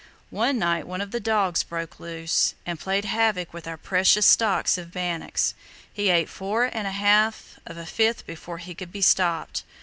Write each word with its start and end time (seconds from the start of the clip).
One 0.31 0.57
night 0.57 0.87
one 0.87 0.99
of 0.99 1.11
the 1.11 1.19
dogs 1.19 1.61
broke 1.61 1.99
loose 1.99 2.55
and 2.65 2.79
played 2.79 3.05
havoc 3.05 3.53
with 3.53 3.67
our 3.67 3.77
precious 3.77 4.25
stock 4.25 4.67
of 4.75 4.91
bannocks. 4.91 5.53
He 5.93 6.09
ate 6.09 6.27
four 6.27 6.63
and 6.63 6.87
half 6.87 7.59
of 7.67 7.77
a 7.77 7.85
fifth 7.85 8.25
before 8.25 8.57
he 8.57 8.73
could 8.73 8.91
be 8.91 9.03
stopped. 9.03 9.61